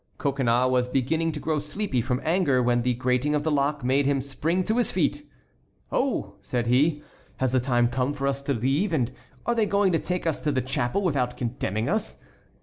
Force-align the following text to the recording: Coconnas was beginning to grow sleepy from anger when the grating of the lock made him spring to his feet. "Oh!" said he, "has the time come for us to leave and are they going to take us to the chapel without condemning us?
Coconnas 0.17 0.67
was 0.71 0.87
beginning 0.87 1.31
to 1.33 1.39
grow 1.39 1.59
sleepy 1.59 2.01
from 2.01 2.21
anger 2.23 2.63
when 2.63 2.81
the 2.81 2.95
grating 2.95 3.35
of 3.35 3.43
the 3.43 3.51
lock 3.51 3.83
made 3.83 4.07
him 4.07 4.19
spring 4.19 4.63
to 4.63 4.77
his 4.77 4.91
feet. 4.91 5.21
"Oh!" 5.91 6.37
said 6.41 6.65
he, 6.65 7.03
"has 7.37 7.51
the 7.51 7.59
time 7.59 7.87
come 7.87 8.11
for 8.13 8.25
us 8.25 8.41
to 8.41 8.53
leave 8.55 8.93
and 8.93 9.11
are 9.45 9.53
they 9.53 9.67
going 9.67 9.91
to 9.91 9.99
take 9.99 10.25
us 10.25 10.43
to 10.43 10.51
the 10.51 10.59
chapel 10.59 11.03
without 11.03 11.37
condemning 11.37 11.87
us? 11.87 12.17